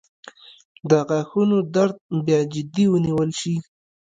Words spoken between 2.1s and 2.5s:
باید